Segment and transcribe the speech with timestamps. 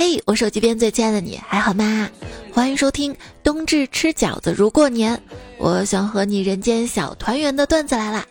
[0.00, 2.08] 嘿，我手机边最亲爱的你还好吗？
[2.54, 5.20] 欢迎收听冬至吃饺子如过年，
[5.58, 8.24] 我想和你人间小团圆的段子来啦！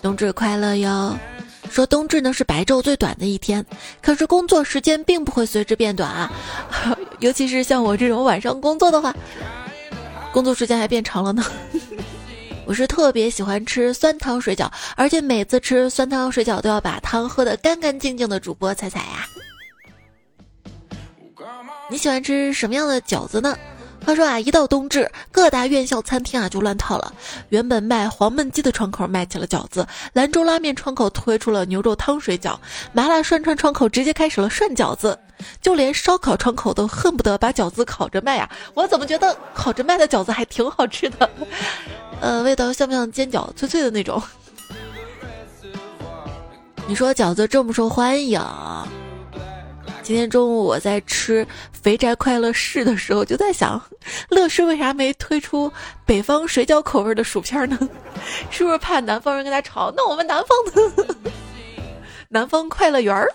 [0.00, 1.14] 冬至快乐哟！
[1.70, 3.62] 说冬至呢是白昼最短的一天，
[4.00, 6.32] 可是工作时间并不会随之变短啊，
[7.20, 9.14] 尤其是像我这种晚上工作的话，
[10.32, 11.44] 工作时间还变长了呢。
[12.64, 18.40] 我是特别喜欢吃酸汤水饺，而且每次吃酸汤水饺都要把汤喝得干干净净的。
[18.40, 19.28] 主播彩彩呀，
[21.90, 23.58] 你喜欢吃什么样的饺子呢？
[24.06, 27.12] 话说啊，一到冬至，各大院校餐厅啊就乱套了。
[27.50, 32.56] 原本卖黄焖鸡的窗口卖起了饺子，兰州拉面窗口推出了牛肉汤水饺，
[32.92, 35.18] 麻辣涮串窗口直接开始了涮饺子，
[35.60, 38.48] 就连烧烤窗口都恨不得把饺子烤着卖呀。
[38.72, 41.28] 我怎么觉得烤着卖的饺子还挺好吃的？
[42.22, 44.22] 呃，味道像不像煎饺，脆脆的那种？
[46.86, 48.40] 你说饺子这么受欢迎，
[50.10, 53.80] 今天中午我在吃肥宅快乐柿的时候，就在想，
[54.28, 55.72] 乐事为啥没推出
[56.04, 57.78] 北方水饺口味的薯片呢？
[58.50, 59.94] 是不是怕南方人跟他吵？
[59.96, 61.14] 那我们南方的
[62.28, 63.28] 南方快乐园儿，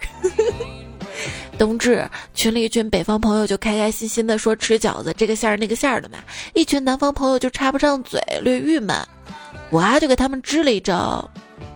[1.57, 6.17] 冬至群里一群北方朋友就开开心心的说吃饺子，这个馅儿那个馅儿的嘛，
[6.53, 8.93] 一群南方朋友就插不上嘴，略郁闷。
[9.69, 11.25] 我啊就给他们支了一招。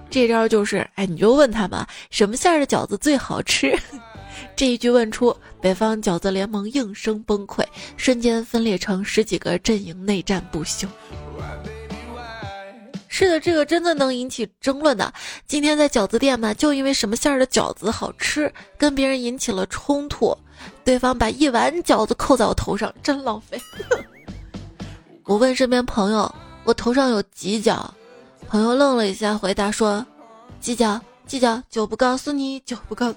[0.10, 3.74] 这招就是，哎，你就问他们什么馅儿的饺子最好吃。
[4.60, 7.64] 这一句问出，北方饺子联盟应声崩溃，
[7.96, 10.86] 瞬间分裂成十几个阵营，内战不休。
[13.08, 15.14] 是的，这个真的能引起争论的。
[15.48, 20.38] 今天在饺子店嘛，就因为什么馅儿的饺子好吃，跟别人引起了冲突，
[20.84, 23.58] 对方把一碗饺子扣在我头上，真浪费。
[25.24, 26.30] 我问身边朋友，
[26.66, 27.94] 我头上有几角？
[28.50, 30.06] 朋友愣了一下，回答说
[30.60, 33.16] ：“计较计较，就不告诉你，就不告。”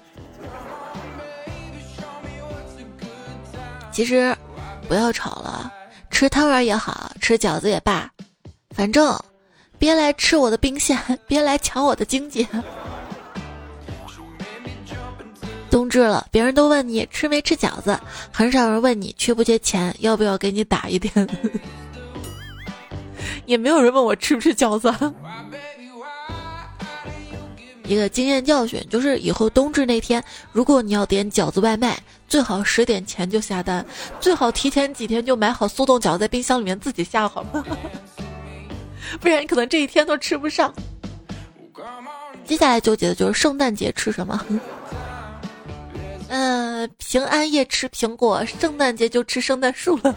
[3.93, 4.35] 其实，
[4.87, 5.71] 不要吵了，
[6.09, 8.09] 吃汤圆也好吃饺子也罢，
[8.75, 9.15] 反正
[9.77, 10.97] 别来吃我的兵线，
[11.27, 12.47] 别来抢我的经济。
[15.69, 17.99] 冬至了，别人都问你吃没吃饺子，
[18.31, 21.11] 很少人问你缺不缺钱，要不要给你打一点。
[23.45, 24.91] 也没有人问我吃不吃饺子。
[27.85, 33.85] 一个经验教训就是，以后冬至那天，如果你要点饺子外卖，最好十点前就下单，
[34.19, 37.63] 最好提前几天就买好速冻饺子，在冰箱里面自己下好吗？
[39.19, 40.73] 不然你可能这一天都吃不上。
[42.45, 44.45] 接下来纠结的就是圣诞节吃什么？
[46.29, 50.15] 嗯，平安夜吃苹果，圣诞节就吃圣诞树了。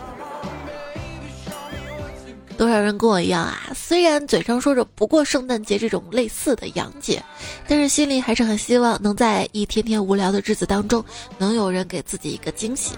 [2.57, 3.71] 多少人跟我一样啊？
[3.75, 7.23] 虽然嘴上说着不过圣诞节这种类似的洋节，
[7.69, 11.05] 但是心里还是很希望能在一天天无聊的日子当中，
[11.39, 12.95] 能有人给自己一个惊喜。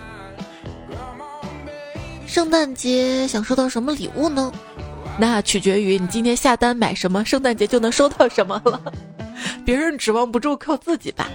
[2.26, 4.52] 圣诞节想收到什么礼物呢？
[5.18, 8.80] 那取决于你今天下单买什么，圣诞节就能收到什么了。
[9.66, 11.28] 别人指望不住，靠自己吧。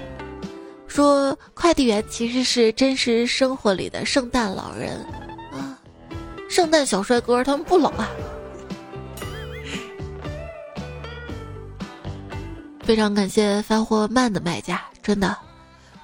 [0.87, 5.03] 说快递员其实是真实生活里的圣诞老人。
[6.53, 8.07] 圣诞小帅哥，他们不老啊！
[12.83, 15.35] 非常感谢发货慢的卖家，真的，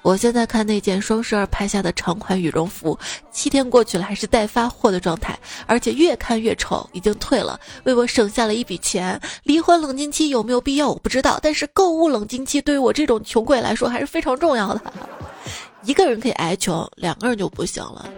[0.02, 2.98] 我现在看那件双十二拍下的长款羽绒服，
[3.30, 9.20] 七天过去了还是待发货的状态，而且越看越丑，已经退了，为我省下了一笔钱。
[9.44, 10.88] 离婚冷静期有没有必要？
[10.88, 14.82] 我不知道，但是购物冷静期对于我这种穷鬼来说还是非常重要的。
[15.84, 18.10] 一个人可以挨穷，两个人就不行了，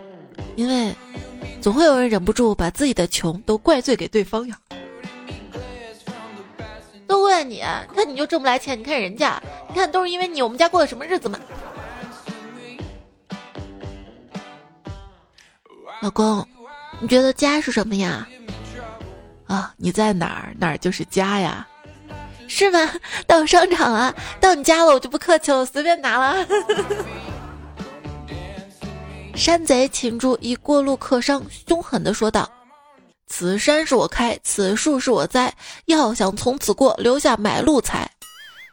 [0.57, 0.97] 因为。
[1.63, 4.59] 总会有人忍不住把自己的穷都怪罪给对方呀，
[7.07, 7.63] 都怪你！
[7.89, 11.39] 你看你就挣不来钱，你看人家，你看都是因为你，我们家过的什么日子嘛？
[16.01, 16.45] 老公，
[16.99, 18.27] 你觉得家是什么呀？
[19.47, 21.65] 啊，你在哪儿，哪儿就是家呀？
[22.49, 22.93] 是吗？
[23.25, 26.45] 到商场啊，到你家了，我就不客气了，随便拿了。
[29.35, 32.49] 山贼擒住一过路客商，凶狠地说道
[33.27, 35.53] ：“此山是我开，此树是我栽，
[35.87, 38.09] 要想从此过，留下买路财。”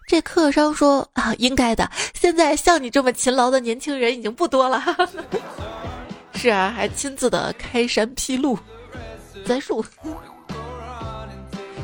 [0.07, 1.89] 这客商说：“啊，应该的。
[2.13, 4.83] 现在像你这么勤劳的年轻人已经不多了。
[6.33, 8.57] ”是啊，还亲自的开山劈路，
[9.45, 9.83] 栽树。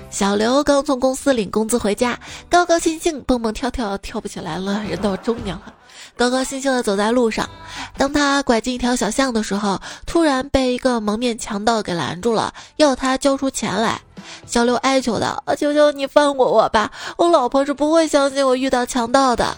[0.10, 2.18] 小刘刚从公司领工资回家，
[2.50, 5.74] 高高兴兴蹦蹦跳跳跳不起来了，人到中年了。
[6.17, 7.50] 高高兴兴地走在路上，
[7.97, 14.01] 当他拐进一条小巷的时候，突然被一个蒙面强盗给拦住了，要他交出钱来。
[14.45, 19.57] 小刘哀求道：“求求你放过我吧，我老婆是不会相信我遇到强盗的。”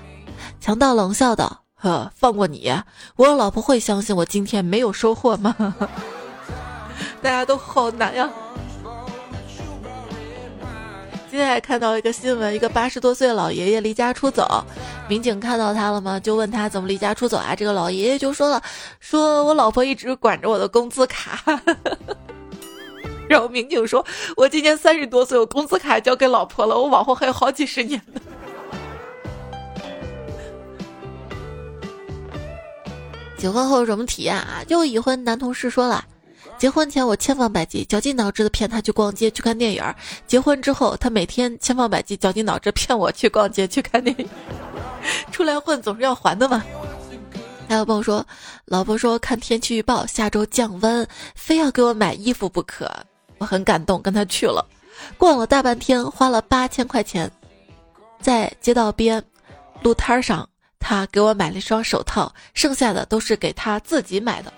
[0.60, 2.74] 强盗冷笑道：“呵，放过你，
[3.16, 5.56] 我老婆会相信我今天没有收获吗？
[7.22, 8.30] 大家都好难呀。
[11.30, 14.64] 今天还看到一个新闻，一个八十多岁老爷爷离家出走，
[15.10, 16.18] 民警看到他了吗？
[16.18, 17.54] 就问他怎么离家出走啊？
[17.54, 18.62] 这个老爷爷就说了，
[19.02, 21.62] 说我老婆一直管着我的工资卡。
[23.28, 24.06] 然后民警说，
[24.38, 28.22] 我今年三十多岁，我工资卡交给老婆了，我往后还有好几十年呢。
[33.38, 34.64] 结婚后有什么体验啊？
[34.66, 36.06] 就已婚男同事说了。
[36.58, 39.96] 结婚前我千方百计、绞尽脑汁的骗他去逛街、去看电影儿。
[40.26, 44.28] 结婚之后，他每天千方百计、绞尽脑汁骗我去逛街、去看电影。
[45.32, 46.64] 出来混总是要还的嘛。
[47.70, 48.26] 还有朋友说，
[48.66, 52.90] 老婆说看天气预报下周降温，非要给我买衣服不可。
[53.38, 54.66] 我很感动，跟他去了，
[55.18, 57.30] 逛了大半天，花了八千块钱，
[58.20, 59.24] 在街道边
[59.84, 60.48] 路摊上，
[60.80, 64.52] 他给我买了一双手套，剩下的都是给他自己买的。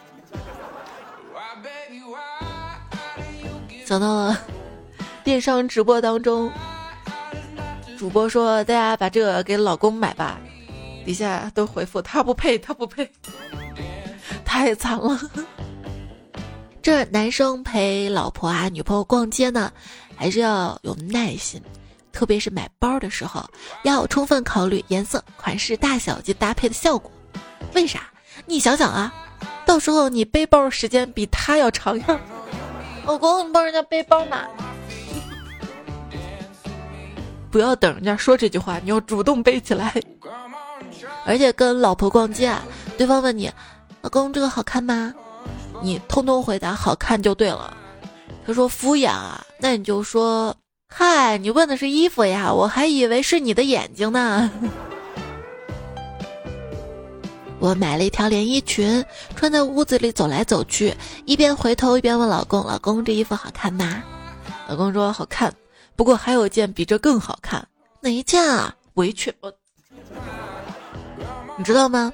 [3.89, 4.39] 想到了
[5.23, 6.51] 电商直播当中，
[7.97, 10.39] 主播说：“大家把这个给老公买吧。”
[11.03, 13.11] 底下都回复：“他不配，他不配，
[14.45, 15.19] 太惨了。”
[16.83, 19.73] 这男生陪老婆啊、女朋友逛街呢，
[20.15, 21.59] 还是要有耐心，
[22.11, 23.43] 特别是买包的时候，
[23.81, 27.11] 要充分考虑颜色、款式、大小及搭配的效果。
[27.73, 28.01] 为啥？
[28.45, 29.11] 你想想啊，
[29.65, 32.19] 到时候你背包时间比他要长呀。
[33.05, 34.47] 老公，你帮人家背包嘛？
[37.51, 39.93] 不要等人家说这句话，你要主动背起来。
[41.25, 42.61] 而且跟老婆逛街啊，
[42.97, 43.51] 对方问你
[44.01, 45.13] ：“老公，这个好看吗？”
[45.81, 47.75] 你通通回答“好看”就对了。
[48.45, 50.55] 他说敷衍啊，那你就说
[50.93, 54.51] ：“嗨，你问的是衣服呀，我还以为是你的眼睛呢。”
[57.59, 59.03] 我买了一条连衣裙，
[59.35, 60.95] 穿在屋子里走来走去，
[61.25, 64.01] 一边回头一边问老公：“老公，这衣服好看吗？”
[64.69, 65.53] 老公说：“好看，
[65.95, 67.67] 不过还有一件比这更好看。
[67.99, 68.73] 哪一件啊？
[68.93, 69.33] 围裙。
[71.57, 72.13] 你知道吗？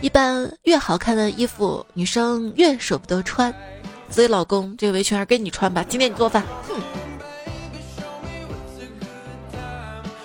[0.00, 3.52] 一般越好看的衣服，女生越舍不得穿。
[4.08, 5.84] 所以老公，这个围裙还是给你穿吧。
[5.88, 6.44] 今天你做饭。
[6.68, 6.80] 哼。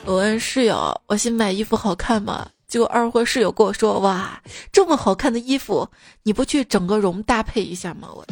[0.05, 4.39] 我问室友：“我新买衣服好看吗？”结果二货室友跟我说：“哇，
[4.71, 5.89] 这么好看的衣服，
[6.21, 8.23] 你不去整个容搭配一下吗？”我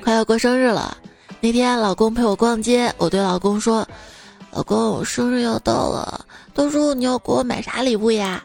[0.00, 0.96] 快要过生日了，
[1.40, 3.86] 那天老公陪我逛街，我对老公说
[4.54, 8.44] ：“老公，我生日要到了，到时候你要给我买啥礼物呀？”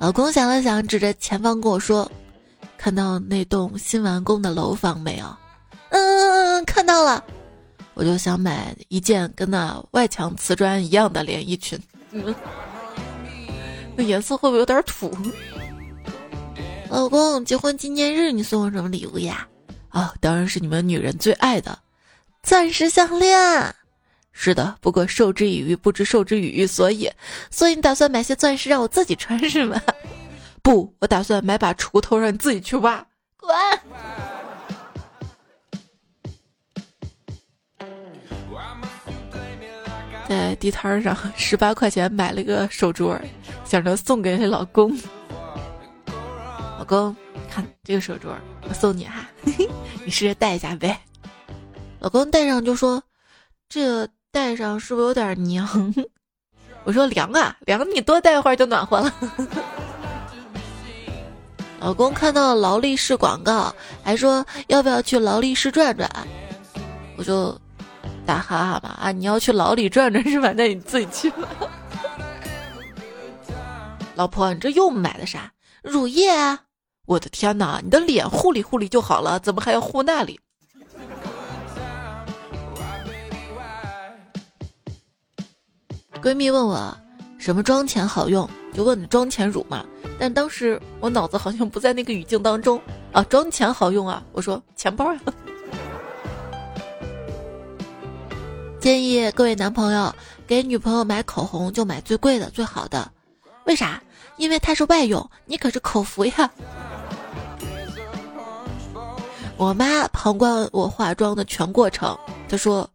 [0.00, 2.10] 老公想了想，指着前方跟我说
[2.78, 5.26] ：“看到那栋新完工的楼房没有
[5.90, 7.22] ？”“嗯，看到了。”
[7.94, 11.78] 我就想买一件跟那外墙瓷砖一样的连衣裙，
[13.96, 15.16] 那颜色会不会有点土？
[16.90, 19.48] 老公，结婚纪念日你送我什么礼物呀？
[19.88, 21.78] 啊，当然是你们女人最爱的
[22.42, 23.74] 钻石项链。
[24.32, 27.10] 是的，不过授之以鱼，不知授之以渔，所以，
[27.50, 29.80] 所以你打算买些钻石让我自己穿是吗？
[30.62, 33.06] 不，我打算买把锄头让你自己去挖。
[33.36, 33.54] 滚！
[40.34, 43.16] 在地摊上十八块钱买了个手镯，
[43.64, 44.92] 想着送给老公。
[46.76, 47.14] 老公，
[47.48, 48.34] 看这个手镯，
[48.68, 49.28] 我送你哈，
[50.04, 50.98] 你试着戴一下呗。
[52.00, 53.00] 老公戴上就说
[53.70, 55.94] ：“这戴上是不是有点娘？”
[56.82, 59.14] 我说：“凉啊，凉，你多戴会儿就暖和了。”
[61.78, 63.72] 老公看到劳力士广告，
[64.02, 66.10] 还说要不要去劳力士转转？
[67.16, 67.56] 我就。
[68.24, 69.12] 打哈哈嘛啊！
[69.12, 70.52] 你要去牢里转转是吧？
[70.56, 71.48] 那你自己去吧。
[74.14, 75.52] 老婆，你这又买的啥？
[75.82, 76.60] 乳液啊！
[77.06, 80.40] 我的天哪，你的脸护理护理就好了，怎么还要护那里？
[86.22, 86.96] 闺蜜问我
[87.38, 89.84] 什么妆前好用，就问你妆前乳嘛。
[90.18, 92.80] 但当时我脑子好像不在那个语境当中
[93.12, 94.22] 啊，妆前好用啊！
[94.32, 95.20] 我说钱包呀。
[98.84, 100.14] 建议各位男朋友
[100.46, 103.10] 给女朋友买口红就买最贵的、最好的，
[103.64, 104.02] 为啥？
[104.36, 106.50] 因为它是外用，你可是口服呀。
[109.56, 112.14] 我妈旁观我化妆的全过程，
[112.46, 112.86] 她说：“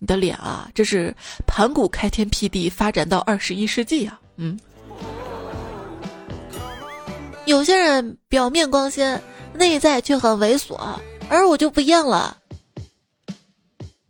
[0.00, 1.14] 你的脸啊，这是
[1.46, 4.58] 盘古开天辟地，发展到二十一世纪呀。”嗯，
[7.44, 10.78] 有些人表面光鲜，内在却很猥琐，
[11.28, 12.38] 而我就不一样了。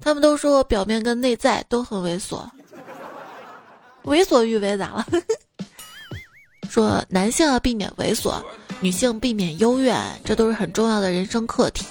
[0.06, 2.40] 他们都说我表面跟内在都很猥琐，
[4.04, 5.04] 为所欲为咋了？
[6.70, 8.40] 说男性要避免猥琐，
[8.78, 11.84] 女性避免幽怨，这都是很重要的人生课题。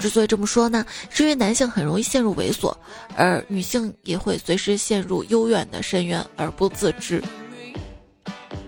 [0.00, 2.74] 之所以这么说呢，是因为男性很容易陷入猥琐，
[3.14, 7.22] 而女性也会随时陷入幽怨的深渊而不自知。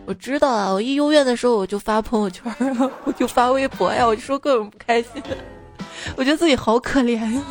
[0.07, 5.21] 我知道啊，我一幽怨的时候我就发朋友圈啊， 我就发微博呀，我就说各种不开心，
[6.17, 7.43] 我觉得自己好可怜呀，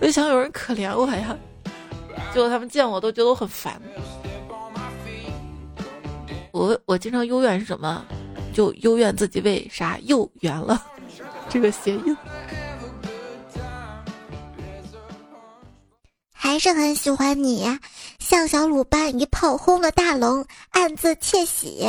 [0.00, 1.36] 我就想有人可怜我呀，
[2.32, 3.80] 结果他们见我都觉得我很烦。
[6.52, 8.04] 我我经常幽怨是什么？
[8.54, 10.82] 就幽怨自己为啥又圆了
[11.48, 12.16] 这个谐音。
[16.32, 17.66] 还是很喜欢你，
[18.18, 21.86] 像小鲁班一炮轰了大龙，暗自窃喜。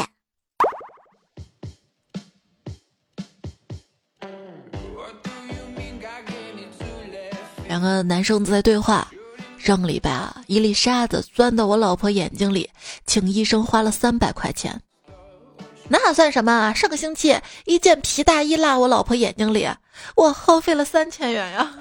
[7.77, 9.07] 两个男生在对话，
[9.59, 12.67] 上个礼拜啊，一粒沙子钻到我老婆眼睛里，
[13.05, 14.81] 请医生花了三百块钱。
[15.87, 16.73] 那算什么啊？
[16.73, 19.69] 上个星期一件皮大衣落我老婆眼睛里，
[20.15, 21.71] 我耗费了三千元呀。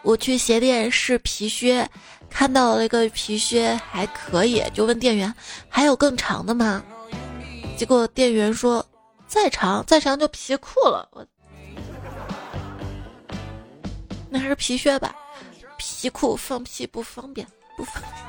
[0.00, 1.86] 我去鞋店试皮靴，
[2.30, 5.34] 看到了一个皮靴还可以，就问店员
[5.68, 6.82] 还有更长的吗？
[7.76, 8.82] 结果店员说
[9.26, 11.06] 再长再长就皮裤了。
[11.12, 11.26] 我
[14.30, 15.14] 那还是皮靴吧，
[15.78, 18.28] 皮裤放屁不方便，不方便。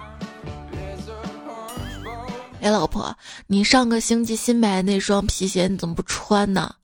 [2.62, 3.16] 哎，老婆，
[3.48, 6.76] 你上个星期新买的那双皮鞋你怎么不穿呢？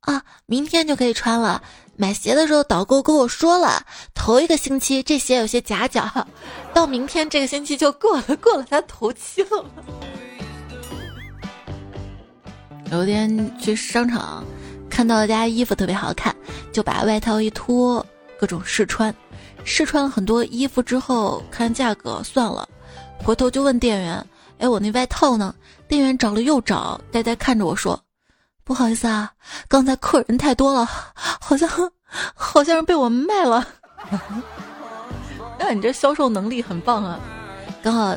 [0.00, 1.62] 啊，明天就可以穿了。
[1.96, 3.84] 买鞋的时候，导购跟我说了，
[4.14, 6.26] 头一个星期这鞋有些夹脚，
[6.74, 9.64] 到明天这个星期就过了，过了他头期了。
[12.92, 14.44] 有天去商场，
[14.90, 16.34] 看到一家衣服特别好看，
[16.72, 18.04] 就把外套一脱，
[18.38, 19.14] 各种试穿。
[19.64, 22.68] 试穿了很多衣服之后，看价格算了，
[23.24, 24.24] 回头就问店员
[24.58, 25.54] ：“哎，我那外套呢？”
[25.88, 28.00] 店员找了又找，呆呆看着我说。
[28.64, 29.30] 不好意思啊，
[29.68, 31.68] 刚才客人太多了，好像
[32.34, 33.66] 好像是被我卖了。
[35.58, 37.18] 那你这销售能力很棒啊！
[37.82, 38.16] 刚好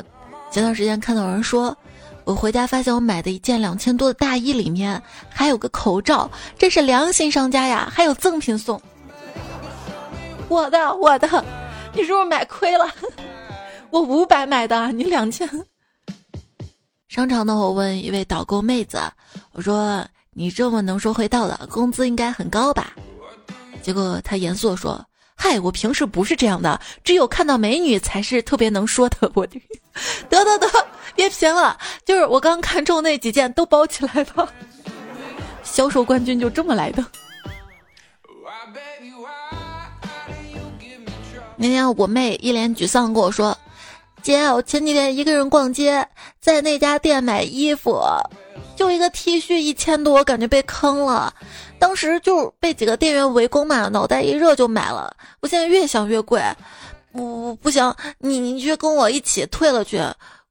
[0.50, 1.76] 前段时间看到有人说，
[2.24, 8.80] 我回家发现我买的一件两千多的大衣里面还有个口罩，这是良心商家呀，还有赠品送。
[10.50, 11.44] 我的我的，
[11.94, 12.86] 你是不是买亏了？
[13.88, 15.48] 我五百买的，你两千。
[17.08, 19.00] 商场呢，我问一位导购妹子，
[19.52, 20.04] 我说。
[20.32, 22.94] 你这么能说会道的，工资应该很高吧？
[23.82, 25.04] 结果她严肃说
[25.34, 29.60] ：“嗨，我平时不是这样的，只有看到美女才是特别能说的。”我得
[30.44, 30.68] 得得，
[31.16, 31.76] 别贫了，
[32.06, 34.48] 就是我刚看中那几件都包起来吧。
[35.64, 37.04] 销售冠军就这么来的。
[41.62, 43.54] 那天我妹一脸沮丧跟我说
[44.22, 46.08] ：“姐，我前几天一个人逛街，
[46.40, 48.00] 在那家店买衣服。”
[48.74, 51.34] 就一个 T 恤一千多，我感觉被坑了。
[51.78, 55.14] 当时就被几个店员围攻嘛，脑袋一热就买了。
[55.40, 56.42] 我现在越想越贵，
[57.12, 59.98] 不不行，你你去跟我一起退了去。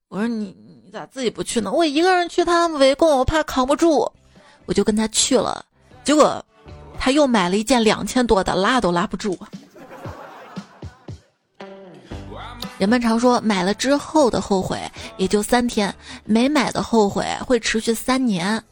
[0.09, 1.71] 我说你你咋自己不去呢？
[1.71, 4.07] 我一个人去，他们围攻我怕扛不住，
[4.67, 5.65] 我就跟他去了。
[6.03, 6.45] 结果
[6.99, 9.35] 他又买了一件两千多的，拉都拉不住。
[12.79, 14.79] 人们常说买了之后的后悔
[15.17, 15.93] 也就三天，
[16.23, 18.63] 没买的后悔会持续三年。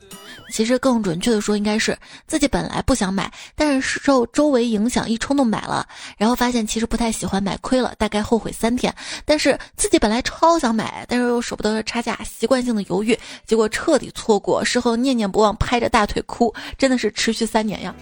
[0.50, 5.86] 其实更准确的说，应该是自己本来不想买，但是受周围影响一冲动买了，
[6.18, 8.96] 然后发现其实不太喜欢，买亏了，大概后悔三天。
[9.26, 17.94] 但是自己本来超想买，但是又舍不得差价，习惯性的犹豫，结果彻底错过，事后念念不忘，拍着大腿哭，真的是持续三年呀。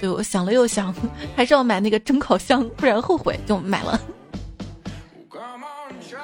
[0.00, 0.94] 对，我想了又想，
[1.34, 4.00] 还是要买那个蒸烤箱，不然后悔，就买了。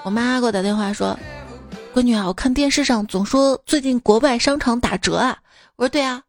[0.05, 1.19] 我妈给我打电话说
[1.95, 5.39] ：“闺女啊，我看电视上总说最近国外商场打折啊。”
[5.77, 6.23] 我说：“对啊，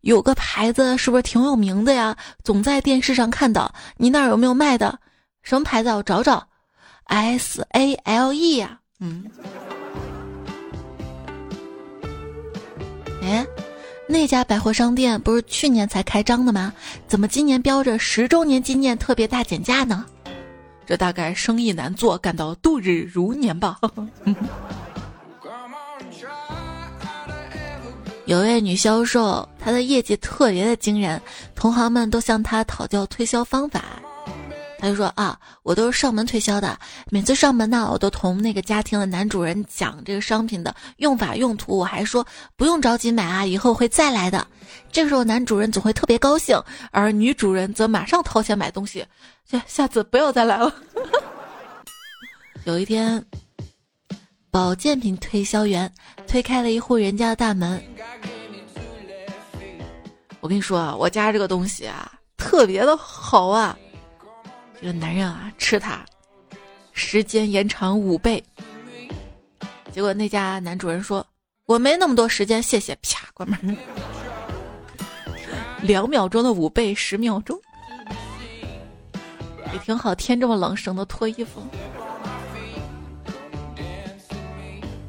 [0.00, 2.16] 有个牌子是不是挺有名的呀？
[2.42, 4.98] 总在电视上看到，你那儿有没有卖的？
[5.42, 5.90] 什么牌子？
[5.90, 6.48] 我找找
[7.04, 8.80] ，S A L E 呀。
[8.98, 9.24] 嗯，
[13.22, 13.46] 哎。”
[14.10, 16.72] 那家百货商店不是去年才开张的吗？
[17.06, 20.06] 怎么今年标着十周年纪念特别大减价呢？
[20.86, 23.78] 这大概生意难做，感到度日如年吧。
[28.24, 31.20] 有位女销售，她的业绩特别的惊人，
[31.54, 33.84] 同行们都向她讨教推销方法。
[34.78, 36.78] 他就说啊，我都是上门推销的，
[37.10, 42.24] 每次上门呢，我都同那个家庭的男主人讲这个商品的用法用途，我还说
[42.56, 44.46] 不用着急买啊，以后会再来的。
[44.92, 49.04] 这个时候男主人总会特别高兴，而女主人则马上掏钱买东西，
[49.44, 50.72] 下下次不要再来了。
[52.64, 53.24] 有一天，
[54.50, 55.92] 保健品推销员
[56.28, 57.82] 推开了一户人家的大门，
[60.40, 63.76] 我跟你说啊，我家这个东西啊，特别的好啊。
[64.80, 66.04] 这个男人啊，吃它，
[66.92, 68.42] 时间延长五倍。
[69.92, 71.26] 结果那家男主人说
[71.66, 73.76] ：“我没那么多时间，谢谢。”啪，关门。
[75.82, 77.58] 两秒钟的五倍，十秒钟，
[79.72, 80.14] 也挺好。
[80.14, 81.60] 天这么冷，省得脱衣服。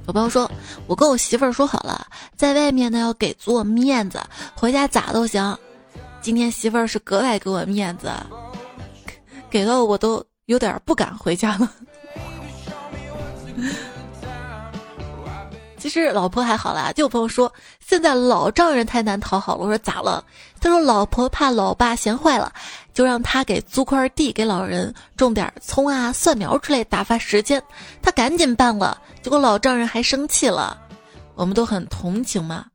[0.08, 0.50] 有朋友说
[0.88, 4.20] ：“我跟我媳妇儿说好了，在外面呢要给足我面子，
[4.56, 5.56] 回家咋都行。
[6.22, 8.12] 今天媳妇儿是格外给我面子。”
[9.50, 11.72] 给到我都有点不敢回家了。
[15.77, 19.62] 其实老婆还好啦，就有朋友说现在老丈人太难讨好了。
[19.62, 20.22] 我说咋了？
[20.60, 22.51] 他说老婆怕老爸闲坏了，
[22.94, 27.63] 就让他给租块地给老人种点葱啊、蒜苗之类打发时间。
[28.01, 30.77] 他赶紧办了，结果老丈人还生气了。
[31.36, 32.65] 我们都很同情嘛，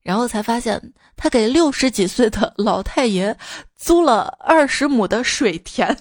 [0.00, 0.80] 然后才发现
[1.16, 3.36] 他给六十几岁的老太爷
[3.76, 5.98] 租了二十亩的水田。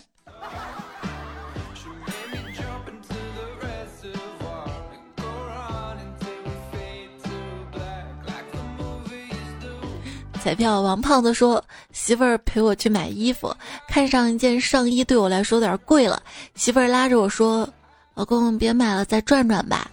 [10.43, 13.55] 彩票王胖子说：“媳妇儿陪我去买衣服，
[13.87, 16.19] 看上一件上衣，对我来说有点贵了。
[16.55, 17.69] 媳妇儿拉着我说
[18.15, 19.91] ：‘老公，别买了，再转转吧。’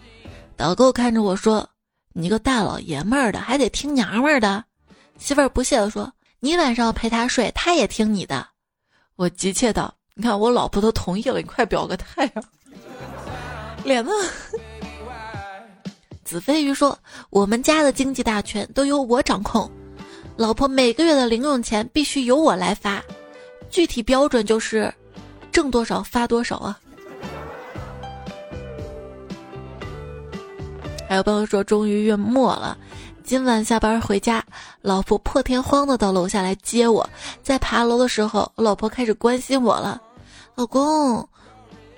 [0.57, 1.69] 导购看着我说
[2.15, 4.65] ：‘你个大老爷们儿的，还得听娘们儿的。’
[5.21, 8.47] 媳妇儿不屑地说：‘你晚上陪他睡，他也听你的。’
[9.17, 12.43] 我急切道：‘你看我老婆都同意了，你快表个态啊！’
[13.85, 14.11] 脸呢？”
[16.25, 19.71] 子飞鱼说：‘我们家的经济大权都由我掌控。’
[20.39, 23.03] 老婆每个月的零用钱必须由我来发，
[23.69, 24.95] 具体标准就是
[25.51, 26.79] 挣多少发多少啊。
[31.09, 32.79] 还有朋友说，终于月末了，
[33.25, 34.41] 今晚下班回家，
[34.81, 37.05] 老婆破天荒的到楼下来接我，
[37.43, 40.01] 在爬楼的时候，老婆开始关心我了
[40.55, 41.29] ：“老公，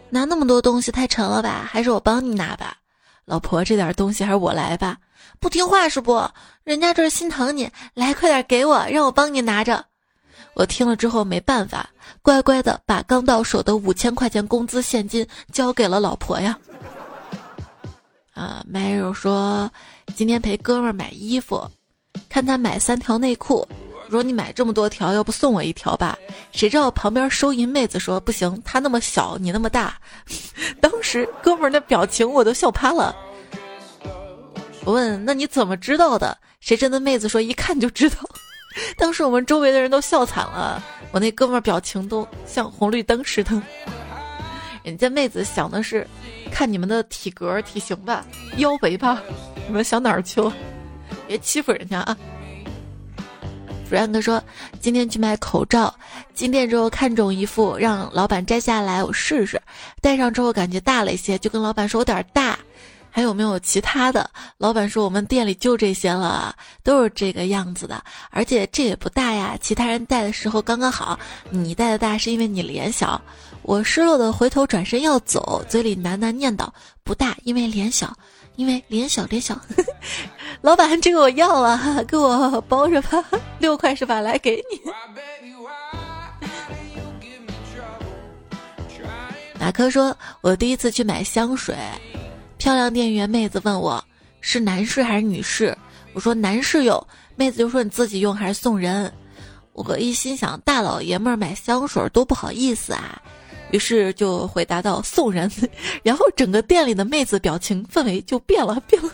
[0.09, 1.69] 拿那么多东西太沉了吧？
[1.71, 2.79] 还是我帮你拿吧？”
[3.27, 4.97] 老婆，这点东西还是我来吧。
[5.41, 6.23] 不听话是不？
[6.65, 9.83] 人家这是心疼你，来快点给我，让我帮你拿着。
[10.53, 11.89] 我听了之后没办法，
[12.21, 16.59] 乖乖的把刚到手的五千块钱工资现金交给了老婆呀。
[18.35, 19.71] 啊，麦肉说
[20.15, 21.67] 今天陪哥们儿买衣服，
[22.29, 23.67] 看他买三条内裤，
[24.11, 26.19] 说你买这么多条，要不送我一条吧？
[26.53, 29.99] 谁知道旁边收银妹子说不行，他那么小，你那么大。
[30.83, 33.17] 当时哥们儿那表情我都笑趴了。
[34.85, 38.17] 我问：“那你怎么知道的？”谁知那妹子说：“一看就知道。
[38.97, 43.61] ”当时我们周围的人都笑惨了，我那哥们儿表情都像红绿灯似的。
[44.83, 46.07] 人家妹子想的是，
[46.51, 48.25] 看你们的体格体型吧，
[48.57, 49.23] 腰围吧，
[49.67, 50.53] 你们想哪儿去了？
[51.27, 52.17] 别欺负人家啊
[53.91, 54.43] ！Frank 说
[54.81, 55.95] ：“今天去买口罩，
[56.33, 59.61] 进店之后看中一副，让老板摘下来我试试，
[60.01, 62.59] 戴上之后感觉大了一些，就跟老板说有点大。”
[63.11, 64.31] 还有没有其他的？
[64.59, 69.57] 老板说我们店里就这些了，都是这个样子的，而且这也不大呀。
[69.61, 71.19] 其他人戴的时候刚刚好，
[71.51, 73.21] 你戴的大是因为你脸小。
[73.63, 76.67] 我失落的回头转身要走，嘴里喃喃念叨：
[77.05, 78.17] 不大，因为脸小，
[78.57, 79.61] 因为脸小脸小。
[80.63, 83.23] 老板，这个我要了， 给我包着吧，
[83.59, 84.21] 六块是吧？
[84.21, 84.81] 来给你。
[89.59, 91.77] 马克说：“我第一次去买香水。”
[92.61, 94.05] 漂亮店员妹子问我
[94.43, 95.75] 是男士还是女士，
[96.13, 99.11] 我说男士用，妹子就说你自己用还是送人。
[99.73, 103.19] 我一心想大老爷们儿买香水多不好意思啊，
[103.71, 105.51] 于是就回答到送人。
[106.05, 109.11] 然后整个店里的妹子表情氛围就变了，变了。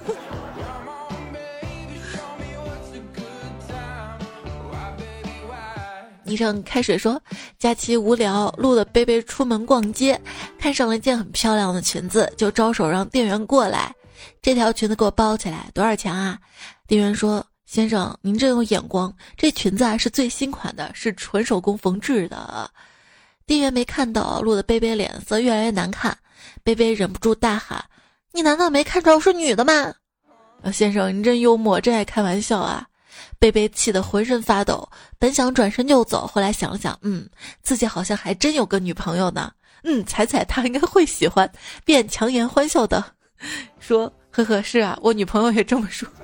[6.27, 7.21] 昵称开水说
[7.57, 10.21] ：“假期无聊，录的贝贝出门逛街，
[10.59, 13.95] 看上了一件很漂亮的裙子，就招手让店员过来。
[14.43, 16.39] 这条裙子给我包起来，多少钱啊？”
[16.89, 22.69] 店员说：“先生，您真有眼光，这裙子啊是最新款的，是纯手工缝制的。”
[23.47, 26.17] 店员没看到，录的贝贝脸色越来越难看，
[26.65, 27.85] 贝贝忍不住大喊
[28.35, 29.95] ：“你难道没看出来我是女的吗？”
[30.73, 32.85] 先生，您真幽默，真爱开玩笑啊！
[33.39, 37.29] 贝贝气得浑身发抖，本想转身就走，后来想了想，嗯，
[37.62, 39.53] 自己好像还真有个女朋友呢。
[39.85, 41.51] 嗯，彩彩她应该会喜欢，
[41.85, 43.05] 便强颜欢笑的
[43.79, 46.09] 说：“呵呵，是啊，我女朋友也这么说。”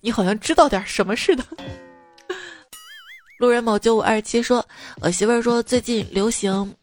[0.00, 1.44] 你好像知道点什么似的。
[3.38, 4.66] 路人某九五二七说
[5.02, 6.74] ：“我媳妇儿说最近流行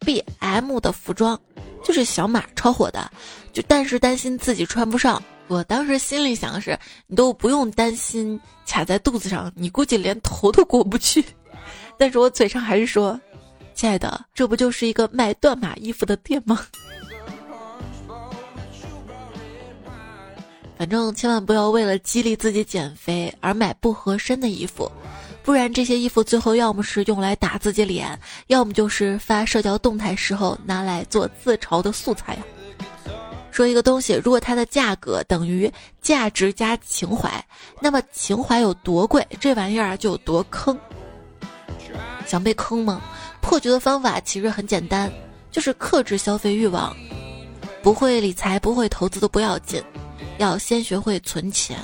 [0.00, 1.38] B M 的服装，
[1.82, 3.10] 就是小码超火的，
[3.52, 5.22] 就但是担心自己穿不上。
[5.46, 11.24] 我当时心里想的是，你都不用担心卡在肚子上，你估计连头都过不去。
[11.98, 13.20] 但是我嘴上还是说，
[13.74, 16.66] 亲爱的，这不就是一个卖断码衣服的店吗？
[20.76, 24.90] 反正千万不要为了激励自己减肥而买不合身的衣服。”
[25.44, 32.42] 不然这些衣服最后要么是用来打自己脸，要么就是发社交动态时候拿来做自嘲的素材呀。
[33.54, 37.30] 说一个东西，如果它的价格等于价值加情怀，
[37.80, 40.76] 那么情怀有多贵，这玩意儿就有多坑。
[42.26, 43.00] 想被坑吗？
[43.40, 45.08] 破局的方法其实很简单，
[45.52, 46.96] 就是克制消费欲望。
[47.80, 49.80] 不会理财、不会投资都不要紧，
[50.38, 51.78] 要先学会存钱。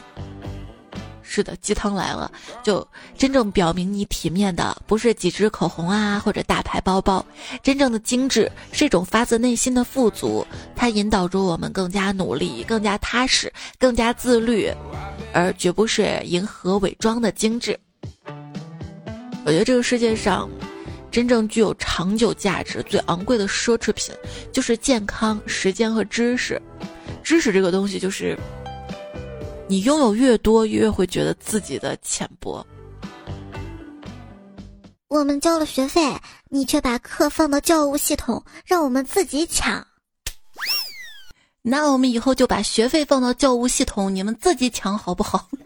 [1.32, 2.28] 是的，鸡汤来了。
[2.60, 2.84] 就
[3.16, 7.24] 真正表明你体面的，不是几支口红啊，或者大牌包包。
[7.62, 14.68] 真正的精致是一种发自内心的富足，它引导着我们更加努力、更加踏实、更加自律，
[15.32, 17.78] 而绝不是迎合伪装的精致。
[19.44, 20.50] 我觉得这个世界上，
[21.12, 24.12] 真正具有长久价值、最昂贵的奢侈品，
[24.52, 26.60] 就是健康、时间和知识。
[27.22, 28.36] 知识这个东西，就是。
[29.70, 32.66] 你拥有越多，越会觉得自己的浅薄。
[35.06, 36.12] 我们交了学费，
[36.48, 39.86] 你却把课放到教务系统，让我们自己抢。
[41.62, 45.48] 那我们以后就把学费放到教务系统，你们自己抢好不好？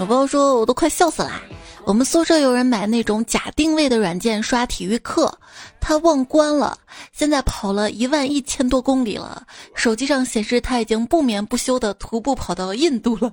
[0.00, 1.40] 有朋友说，我都快笑死啦。
[1.86, 5.32] 我们宿舍有人买那种假定位的软件刷体育课，
[5.78, 6.76] 他忘关了，
[7.12, 13.32] 现在跑了一万一千多公里了，手机上显示他已经不眠不休的徒步跑到印度了。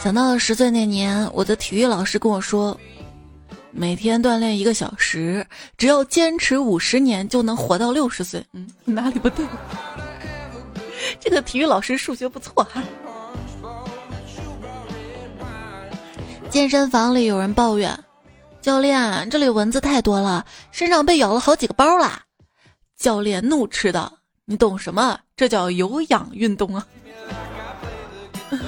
[0.00, 2.76] 想到了十岁那年，我的体育老师跟我说，
[3.70, 5.46] 每天锻炼一个小时，
[5.78, 8.44] 只要坚持五十年就能活到六十岁。
[8.52, 9.46] 嗯，哪里不对？
[11.20, 12.82] 这个体育老师数学不错哈。
[16.50, 17.96] 健身房里有人抱怨
[18.60, 22.20] ：“教练，这里蚊子太多了，身上被咬了好几个包啦。”
[22.98, 24.12] 教练怒斥道
[24.44, 25.16] ：“你懂什么？
[25.36, 26.84] 这叫有氧运动啊！”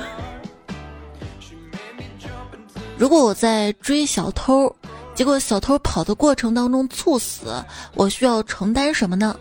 [2.97, 4.73] 如果我在追小偷，
[5.13, 7.61] 结果小偷跑的过程当中猝死，
[7.95, 9.37] 我需要承担什么呢？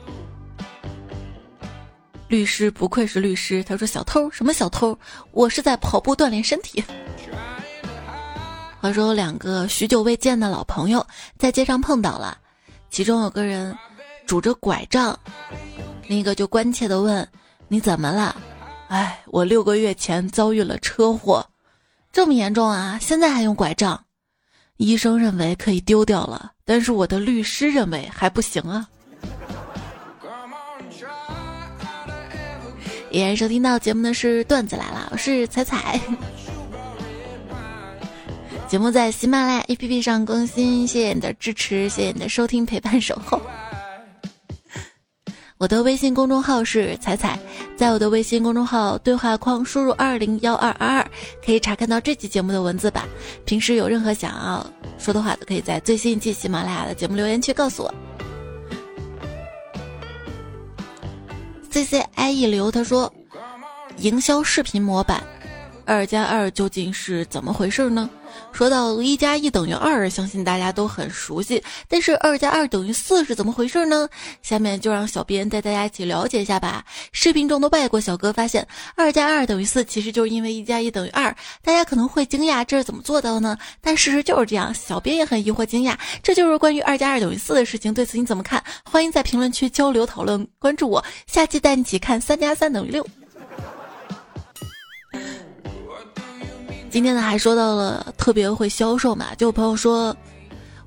[2.27, 4.97] 律师不愧是律师，他说：“小偷什么小偷？
[5.31, 6.83] 我是在跑步锻炼身体。”
[8.81, 11.05] 话说，两个许久未见的老朋友
[11.37, 12.35] 在街上碰到了，
[12.89, 13.77] 其中有个人
[14.25, 15.17] 拄着拐杖，
[16.07, 17.25] 另一个就关切地问
[17.69, 18.35] ：“你怎么了
[18.89, 21.47] ？”“哎，我六个月前遭遇了车祸，
[22.11, 22.97] 这么严重啊？
[22.99, 24.03] 现在还用拐杖？”
[24.77, 28.89] 医生认为可以丢掉了，但是我的律师认为还不行啊。
[33.11, 36.01] 依然收听到节目的是段子来了，我是彩彩。
[38.71, 43.37] 节目在喜马拉雅 APP 上更新，谢谢你的支持，谢谢你的收听陪伴守候。
[45.59, 47.37] 我的微信公众号是彩彩，
[47.75, 51.11] 在我的微信公众号对话框输入二零幺二二二，
[51.45, 53.03] 可以查看到这期节目的文字版。
[53.43, 54.65] 平时有任何想要
[54.97, 57.93] 说的话，都可以在最新一期喜马拉雅的节目留言区告诉我。
[61.69, 63.13] C C I E 流他说，
[63.97, 65.21] 营销视频模板，
[65.91, 68.09] 二加二究竟是怎么回事呢？
[68.53, 71.61] 说到一加一等于二，相信大家都很熟悉。
[71.89, 74.07] 但是二加二等于四是怎么回事呢？
[74.41, 76.85] 下面就让小编带大家一起了解一下吧。
[77.11, 81.35] 视频中的外国小哥发现，二加二等于四，其实就是因为一加一等于二。
[81.61, 83.57] 大家可能会惊讶，这是怎么做到的呢？
[83.81, 84.73] 但事实就是这样。
[84.73, 87.93] 小编也很疑惑惊讶，这就是关于二加二等于四的事情。
[87.93, 88.63] 对此你怎么看？
[88.89, 93.05] 欢迎在评论区交流讨论，关注我，下期带你一起看三加三等于六。
[96.91, 100.13] 今天呢，还说到了特别会销售嘛，就有朋友说，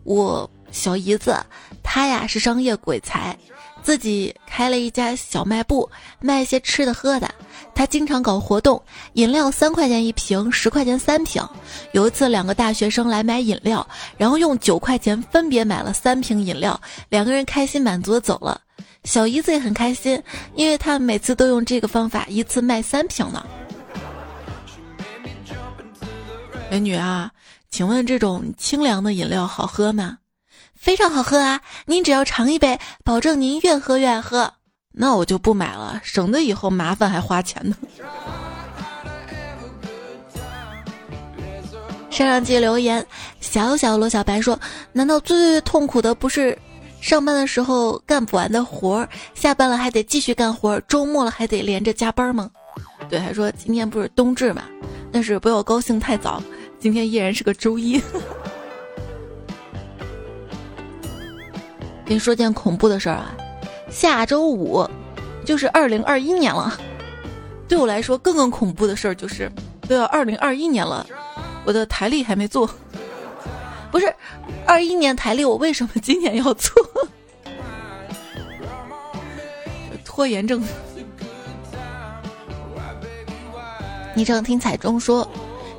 [0.03, 1.35] 我小姨子，
[1.83, 3.35] 她呀是商业鬼才，
[3.83, 5.89] 自己开了一家小卖部，
[6.21, 7.35] 卖一些吃的喝的。
[7.75, 8.81] 他经常搞活动，
[9.15, 11.43] 饮料三块钱一瓶，十块钱三瓶。
[11.93, 13.85] 有一次，两个大学生来买饮料，
[14.19, 18.61] 然后用九块钱分别买了三瓶饮料，两个人开心满足的走了。
[19.05, 20.23] 小姨子也很开心，
[20.55, 23.45] 因为她每次都用这个方法，一次卖三瓶呢。
[26.75, 27.31] 美女啊，
[27.71, 30.19] 请问这种清凉的饮料好喝吗？
[30.75, 31.61] 非常好喝啊！
[31.87, 34.53] 您只要尝一杯，保证您越喝越爱喝。
[34.91, 37.77] 那我就不买了，省得以后麻烦还花钱呢。
[42.11, 43.07] 上上期留言，
[43.41, 44.59] 小小罗小白说
[44.93, 46.59] ：“难道最痛苦的不是
[47.01, 52.51] 上班的时候干不完的活儿，下班了还得继续干活儿，周末了还得连着加班吗？”
[53.09, 54.65] 对，还说今天不是冬至嘛，
[55.13, 56.43] 但是不要高兴太早，
[56.85, 57.97] 今天依然是个周一。
[62.05, 63.35] 跟你说件恐怖的事儿啊！
[63.91, 64.87] 下周五
[65.47, 66.79] 就是二零二一年了，
[67.67, 69.51] 对我来说更更恐怖的事儿就是
[69.89, 71.07] 都要二零二一年了，
[71.65, 72.69] 我的台历还没做。
[73.91, 74.15] 不是
[74.67, 76.71] 二一年台历，我为什么今年要做？
[80.05, 80.63] 拖延症。
[84.15, 85.27] 你正听彩中说，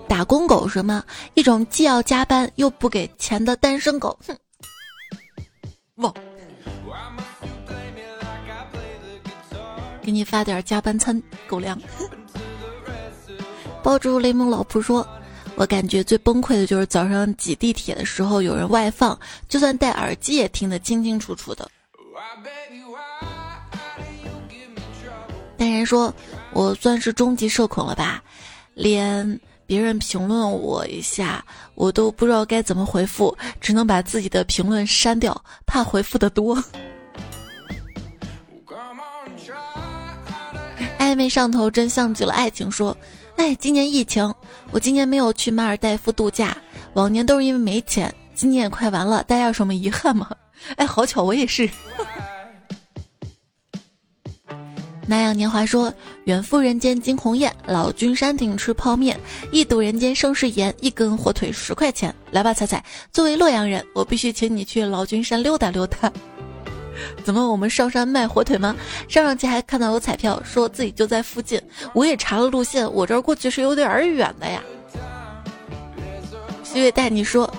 [0.07, 1.03] 打工狗什么？
[1.33, 4.17] 一种既要加班又不给钱的单身狗。
[4.25, 4.37] 哼，
[10.01, 11.79] 给你发点加班餐，狗粮。
[13.81, 15.05] 抱住雷蒙老婆说
[15.55, 21.69] ：“我感觉最崩溃的就是早上挤地铁的时候有人外放，就算戴耳机也听得清清楚楚的。”
[25.57, 26.13] 淡然说
[26.51, 28.23] ：“我算是终极社恐了吧？
[28.73, 36.55] 连别人评论我一下，我都不知道该怎么回复，只能把自己的评论删掉，怕回复的多。
[40.99, 42.69] ”暧昧上头真像极了爱情。
[42.69, 42.95] 说，
[43.37, 44.33] 哎，今年疫情，
[44.71, 46.57] 我今年没有去马尔代夫度假。
[46.93, 50.29] 往年都是因为没钱，今年也快完了，大家有什么遗憾吗？
[50.77, 51.69] 哎，好巧，我也是。
[55.07, 59.19] 南阳年华说，远赴人间惊鸿宴，老君山顶吃泡面，
[59.51, 62.13] 一睹人间盛世颜，一根火腿十块钱。
[62.31, 66.11] 来吧，彩彩，作为洛阳人，我必须请你去老君山溜达溜达。
[67.23, 68.75] 怎么我们上山卖火腿吗？
[69.07, 71.61] 上上期还看到有彩票，说自己就在附近。
[71.93, 74.63] 我也查了路线，我这儿过去是有点远的呀。
[76.63, 77.53] 徐伟带你说，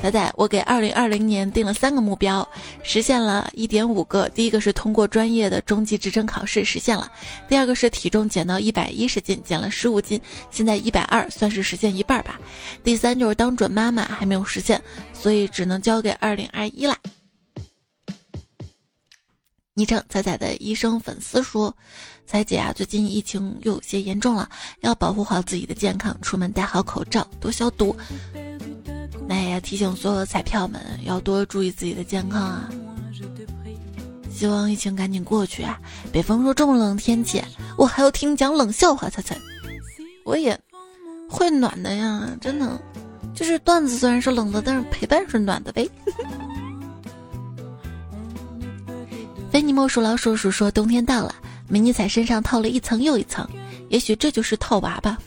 [0.00, 2.48] 仔仔，我给二零二零年定了三个目标，
[2.84, 4.28] 实现了一点五个。
[4.28, 7.10] 第一个是通过专业的中级职称考试，实现了；
[7.48, 12.40] 第二个是体重减到一百一十斤，减了十五斤，现在一百二，算是实现一半吧。
[12.84, 14.80] 第三就是当准妈妈，还没有实现，
[15.12, 16.96] 所以只能交给二零二一啦。
[19.74, 21.76] 昵称仔仔的医生粉丝说
[22.26, 24.48] ：“彩姐啊，最近疫情又有些严重了，
[24.80, 27.96] 要保护好自己的健康，出门戴好口罩，多消毒。
[29.60, 32.68] 提醒所有的彩票们，要多注意自己的健康啊！
[34.30, 35.80] 希望疫情赶紧过去啊！
[36.12, 37.42] 北方说这么冷的天气，
[37.76, 39.36] 我还要听你讲冷笑话，彩彩，
[40.24, 40.56] 我也
[41.28, 42.80] 会暖的呀，真的，
[43.34, 45.88] 就是段子虽然是冷的，但是陪伴是暖的呗。
[49.50, 51.34] ”非你莫属老鼠鼠说：“冬天到了，
[51.66, 53.48] 美女彩身上套了一层又一层，
[53.88, 55.18] 也许这就是套娃吧。”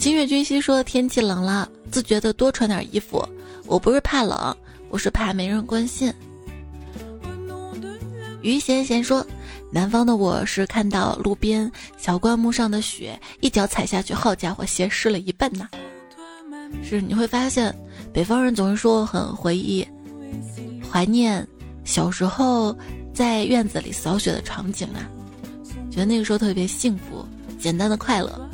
[0.00, 3.22] 金月君熙说：“天气冷了，自觉的多穿点衣服。
[3.66, 4.56] 我不是怕冷，
[4.88, 6.10] 我是怕没人关心。”
[8.40, 9.24] 于贤贤说
[9.70, 15.68] ：“南方的我是看到路边小灌木上的雪，一脚踩下去，好家伙，鞋湿了一半呢。”
[16.82, 17.74] 是你会发现，
[18.10, 19.86] 北方人总是说很回忆、
[20.90, 21.46] 怀念。
[21.84, 22.74] 小时候
[23.12, 25.04] 在院子里扫雪的场景啊，
[25.90, 27.22] 觉得那个时候特别幸福、
[27.58, 28.48] 简单的快乐。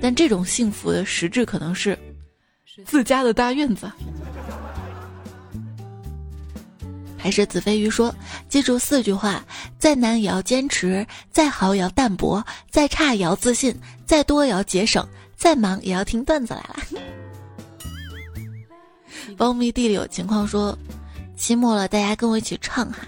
[0.00, 1.98] 但这种幸福的实质可能是
[2.84, 3.90] 自家的大院子。
[7.16, 8.14] 还是子非鱼说
[8.48, 9.44] ：“记住四句话，
[9.78, 15.06] 再难也要坚持，再好也要淡泊，再差也要自信，再多也要节省，
[15.36, 16.76] 再忙也要听段子来了。
[19.36, 20.76] ”苞米地里有情况说。
[21.36, 23.06] 期末了，大家跟我一起唱哈。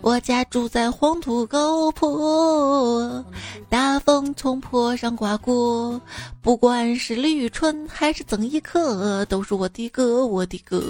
[0.00, 3.24] 我家住在黄土高坡，
[3.68, 6.00] 大风从坡上刮过，
[6.40, 10.80] 不管是立春还是曾轶可，都是我的歌，我的歌。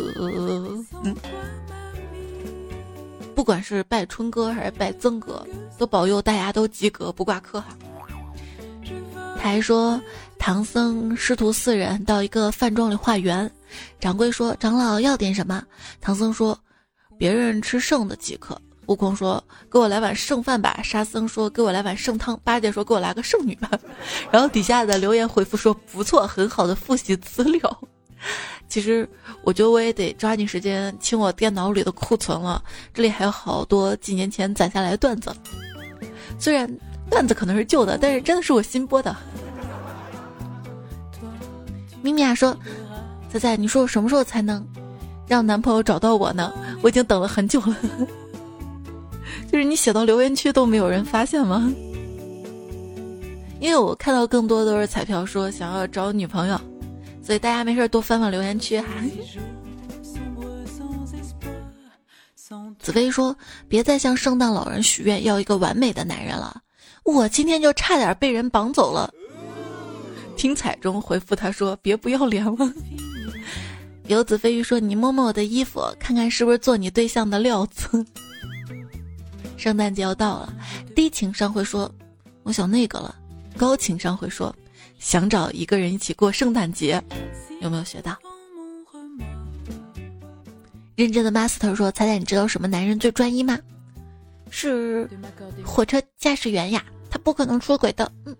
[1.02, 1.16] 嗯，
[3.34, 5.44] 不管是拜春哥还是拜曾哥，
[5.78, 7.64] 都保佑大家都及格不挂科。
[9.40, 10.00] 他还说，
[10.38, 13.50] 唐僧师徒四人到一个饭庄里化缘。
[13.98, 15.62] 掌柜说：“长老要点什么？”
[16.00, 16.58] 唐僧说
[17.18, 18.60] ：“别人吃剩的即可。
[18.88, 23.70] 悟空说：“给我来碗剩饭吧。”沙僧说：“给我来碗剩汤。”八戒说：“给我来个剩女吧。
[24.32, 27.78] ”然后底下的留言回复说：“不错，很好的复习资料。”
[28.68, 29.08] 其实
[29.42, 35.34] 我觉得我也得抓紧时间清我电脑里的库存了，这里还有好多几年前攒下来的段子。
[36.38, 36.68] 虽然
[37.10, 39.14] 段子可能是旧的，但是真的是我新播的。
[42.02, 42.56] 咪咪啊说
[43.30, 44.66] ：“仔仔，你说我什么时候才能
[45.26, 46.52] 让男朋友找到我呢？
[46.82, 47.76] 我已经等了很久了。”
[49.50, 51.72] 就是你写到留言区都没有人发现吗？
[53.60, 56.60] 因为我看到更多都是彩票说想要找女朋友，
[57.22, 58.86] 所以大家没事多翻翻留言区哈。
[62.78, 63.36] 紫薇说
[63.68, 66.62] ：“别再向圣诞老人许愿要一个完美的男人了，
[67.02, 69.12] 我今天就差点被人绑走了。”
[70.36, 72.72] 听彩中回复他说：“别不要脸了。”
[74.06, 78.06] 游子飞鱼说：“你摸摸我的衣服，看看是不是做你对象的料子。”
[79.58, 80.52] 圣诞节要到了，
[80.94, 81.92] 低情商会说
[82.44, 83.14] ：“我想那个了。”
[83.58, 84.54] 高情商会说
[85.00, 87.02] ：“想找一个人一起过圣诞节。”
[87.60, 88.16] 有没有学到？
[90.94, 93.58] 认真的 master 说：“彩彩，你知道什么男人最专一吗？
[94.48, 95.10] 是
[95.64, 98.36] 火车驾驶员呀，他不可能出轨的。”嗯。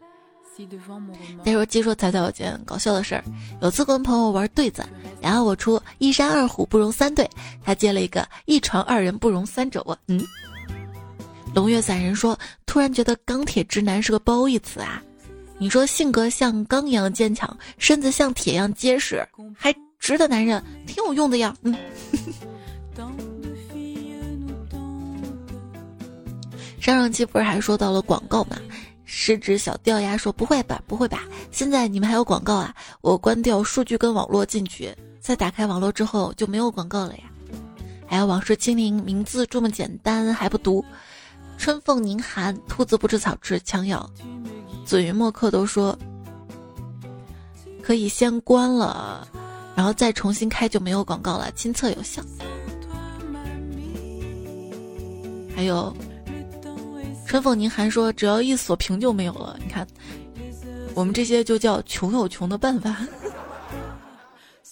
[1.45, 3.25] 再说，接说彩彩有件搞笑的事儿，
[3.61, 4.85] 有次跟朋友玩对子，
[5.21, 7.29] 然后我出一山二虎不容三对，
[7.63, 9.83] 他接了一个一床二人不容三者。
[9.85, 10.21] 我嗯。
[11.55, 15.03] 龙月散人说：“突然觉得钢铁直男是个褒义词啊！
[15.59, 21.75] 你说性格像钢一样坚强，身子像铁一样结实，还直的男人挺有用的呀。”嗯。
[26.81, 28.57] 上上期不是还说到了广告吗？
[29.05, 31.25] 失职小掉牙说：“不会吧，不会吧？
[31.51, 32.73] 现在你们还有广告啊？
[33.01, 37.25] 我关掉数据跟网络进去，再打开网络之后就没有广告了呀。”
[38.07, 40.83] 还有往事清零，名字这么简单还不读。
[41.59, 44.09] 春风凝寒，兔子不吃草，吃枪药。
[44.87, 45.99] 紫云墨客都说
[47.83, 49.29] 可以先关了，
[49.75, 52.23] 然后再重新开就没有广告了，亲测有效。
[55.55, 55.95] 还有
[57.27, 59.59] 春凤凝寒说只要一锁屏就没有了。
[59.61, 59.87] 你看，
[60.95, 62.97] 我们这些就叫穷有穷的办法。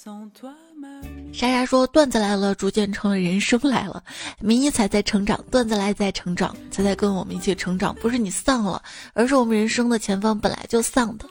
[1.36, 4.02] 莎莎说：“段子来了，逐渐成了人生来了。
[4.40, 7.94] 迷你彩在成长，段子来在成长，彩彩跟我们一起成长。
[7.96, 11.26] 不是你丧了，而是我们人生的前方本来就丧的。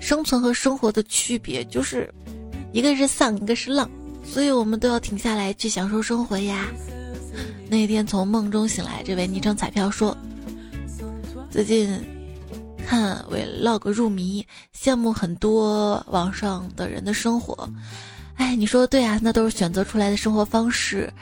[0.00, 2.12] 生存和生活的区别就是，
[2.72, 3.88] 一个是丧，一个是浪，
[4.24, 6.66] 所以我们都要停下来去享受生活呀。”
[7.70, 10.16] 那天从梦中醒来，这位昵称彩票说
[11.48, 11.96] ：“最近
[12.84, 14.44] 看 vlog 入迷，
[14.76, 17.70] 羡慕很多网上的人的生活。”
[18.40, 21.12] 哎，你说的对啊，那都是选择出来的生活方式，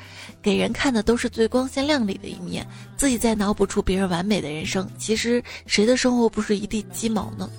[0.40, 2.64] 给人看的都是最光鲜亮丽的一面，
[2.96, 4.88] 自己再脑补出别人完美的人生。
[4.96, 7.50] 其实谁的生活不是一地鸡毛呢？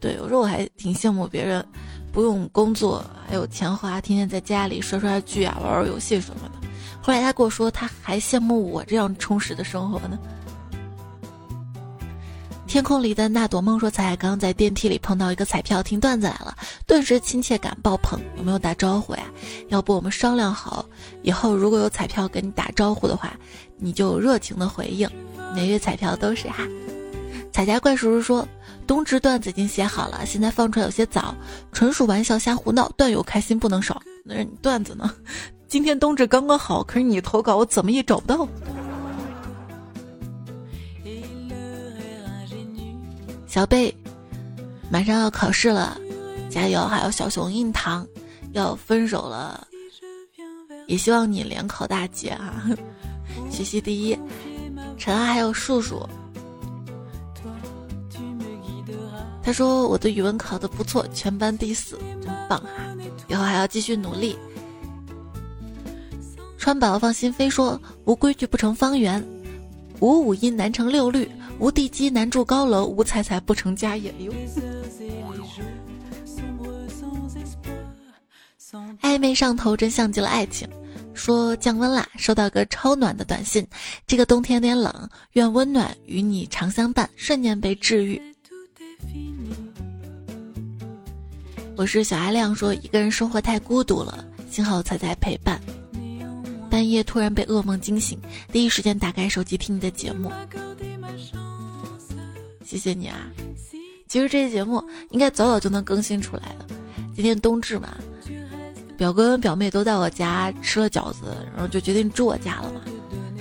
[0.00, 1.64] 对，有时候我还挺羡慕别人，
[2.10, 6.68] 不用工作还有钱花，天天在家里刷刷剧啊，玩玩游戏什么的。
[7.00, 10.18] 后来他跟我说，他还羡慕我这样充实的生活呢。
[12.72, 16.56] 天空里的那朵梦说：“才刚在电梯里碰到一个彩票听段子来了，
[16.86, 18.18] 顿时亲切感爆棚。
[18.38, 19.24] 有没有打招呼呀？
[19.68, 20.82] 要不我们商量好，
[21.20, 23.34] 以后如果有彩票跟你打招呼的话，
[23.76, 25.06] 你就热情的回应。
[25.54, 26.66] 每月彩票都是哈。”
[27.52, 28.48] 彩家怪叔叔说
[28.88, 31.34] ：“冬至段子已经写好了，现在放出来有些早，
[31.72, 34.00] 纯属玩笑瞎胡闹，段友开心不能少。
[34.24, 35.14] 那是你段子呢？
[35.68, 38.48] 今天冬至刚刚好，可是你投稿我怎么也找不到。”
[43.52, 43.94] 小贝，
[44.90, 46.00] 马上要考试了，
[46.48, 46.86] 加油！
[46.86, 48.06] 还有小熊硬糖
[48.52, 49.68] 要分手了，
[50.86, 52.64] 也希望你联考大吉啊！
[53.52, 54.18] 学习第一，
[54.96, 56.08] 陈二还有树树，
[59.42, 62.96] 他说我的语文考的不错，全班第四，真棒哈！
[63.28, 64.34] 以后还要继续努力。
[66.56, 69.22] 川宝放心飞说无规矩不成方圆，
[70.00, 71.30] 无五音难成六律。
[71.58, 74.12] 无地基难筑高楼，无彩彩不成家业。
[79.00, 80.68] 暧昧上头真像极了爱情。
[81.14, 83.66] 说降温啦，收到个超暖的短信。
[84.06, 88.20] 这个冬天有点冷，愿温暖与你常相伴，瞬间被治愈。
[91.76, 95.60] 我是小阿亮，说一个人生活太孤独了，幸好彩彩陪伴。
[96.70, 98.18] 半夜突然被噩梦惊醒，
[98.50, 100.32] 第一时间打开手机听你的节目。
[102.72, 103.18] 谢谢你啊！
[104.08, 106.66] 其实这期节目应该早早就能更新出来了。
[107.14, 107.90] 今天冬至嘛，
[108.96, 112.80] 表哥跟表妹都在我家吃了饺子，然后就决定住我家了嘛。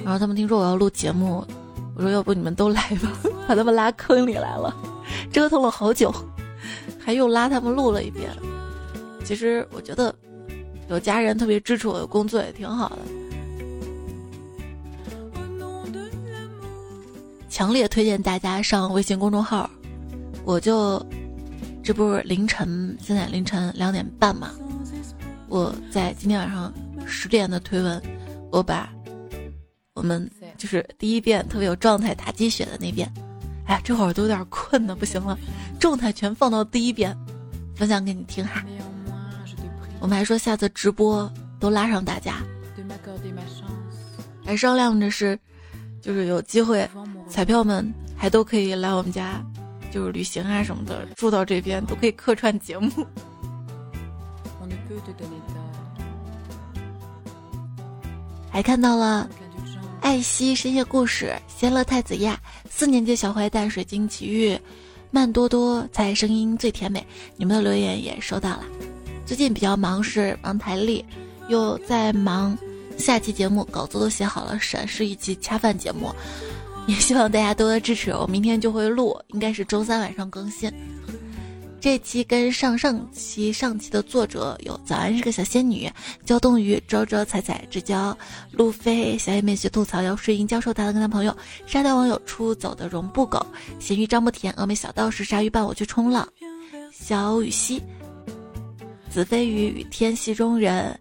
[0.04, 1.46] 然后他们听说我要录节目，
[1.96, 3.10] 我说要不你们都来吧，
[3.48, 4.76] 把他们拉坑里来了，
[5.32, 6.14] 折腾了好久，
[7.00, 8.30] 还又拉他们录了一遍。
[9.24, 10.14] 其实我觉得
[10.90, 12.98] 有家人特别支持我的工作也挺好的。
[17.62, 19.70] 强烈推荐大家上微信公众号，
[20.46, 21.00] 我就
[21.84, 24.50] 这不是凌晨，现在凌晨两点半嘛，
[25.48, 26.74] 我在今天晚上
[27.06, 28.02] 十点的推文，
[28.52, 28.92] 我把
[29.94, 33.08] 我们就是第一遍特别有状态打鸡血的那遍，
[33.68, 35.38] 哎，这会儿都有点困的，不行了，
[35.80, 37.16] 状态全放到第一遍，
[37.76, 38.66] 分享给你听哈。
[40.00, 42.38] 我们还说下次直播都拉上大家，
[44.44, 45.38] 还商量着是。
[46.02, 46.90] 就是有机会，
[47.30, 49.42] 彩票们还都可以来我们家，
[49.92, 52.90] 就是旅行啊什么的，住到这边都可以客串节目。
[58.50, 59.30] 还看到了
[60.02, 62.38] 爱惜深夜故事、仙乐太子亚、
[62.70, 64.60] 四年级小坏蛋、水晶奇遇、
[65.10, 67.06] 曼多多在声音最甜美，
[67.38, 68.64] 你们的留言也收到了。
[69.26, 71.06] 最近比较忙，是忙台历，
[71.48, 72.58] 又在忙。
[73.02, 76.14] 下期节目稿子都写好了，闪是一期恰饭节目，
[76.88, 78.12] 也希望大家多多支持。
[78.12, 80.72] 我明天就会录，应该是周三晚上更新。
[81.82, 85.92] 这期跟上上期上期的作者有：早安是个小仙女、
[86.24, 88.16] 焦冬雨、周周彩彩、之交、
[88.52, 91.36] 路飞、小野妹学吐槽、姚诗莹、教授他的跟他朋友、
[91.66, 93.44] 沙雕网友出走的绒布狗、
[93.80, 96.28] 咸鱼张不甜、峨眉小道士、鲨鱼伴我去冲浪、
[96.94, 97.82] 小雨溪、
[99.10, 100.96] 子飞鱼与天戏中人。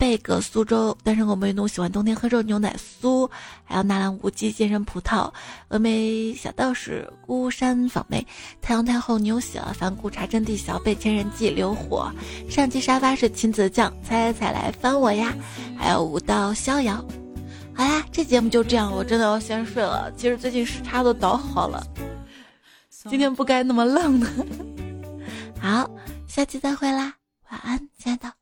[0.00, 3.30] 贝格苏州单身狗梅奴喜欢冬天喝热牛奶酥，
[3.64, 5.30] 还有纳兰无忌健身葡萄，
[5.68, 8.26] 峨眉小道士孤山访妹，
[8.62, 12.10] 太阳太后牛喜了，反骨茶真地小贝千人记流火，
[12.48, 15.34] 上期沙发是亲子酱，猜猜猜来翻我呀，
[15.76, 17.04] 还有武道逍遥。
[17.74, 20.10] 好啦，这节目就这样，我真的要先睡了。
[20.16, 21.86] 其实最近时差都倒好了，
[23.10, 24.26] 今天不该那么浪的。
[25.60, 25.90] 好，
[26.26, 27.12] 下期再会啦，
[27.50, 28.39] 晚安，亲爱的。